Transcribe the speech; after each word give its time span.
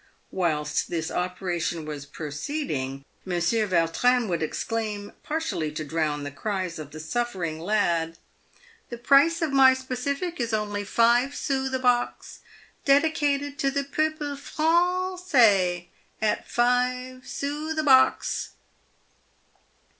Whilst 0.31 0.89
this 0.89 1.11
operation 1.11 1.85
was 1.85 2.07
proceeding, 2.07 3.05
Monsieur 3.23 3.67
Vautrin 3.67 4.27
would 4.29 4.41
exclain, 4.41 5.13
partially 5.21 5.71
to 5.73 5.85
drown 5.85 6.23
the 6.23 6.31
cries 6.31 6.79
of 6.79 6.89
the 6.89 6.99
suffering 6.99 7.59
lad," 7.59 8.17
The 8.89 8.97
price 8.97 9.43
of 9.43 9.51
my 9.53 9.75
specific 9.75 10.39
is 10.39 10.53
only 10.55 10.83
five 10.85 11.35
sous 11.35 11.69
the 11.69 11.77
box! 11.77 12.39
dedicated 12.83 13.59
to 13.59 13.69
the 13.69 13.83
Peuple 13.83 14.25
Er 14.33 14.39
r 14.57 14.65
r 14.65 15.17
rancais, 15.19 15.89
at 16.19 16.49
five 16.49 17.27
sous 17.27 17.75
the 17.75 17.83
box!" 17.83 18.53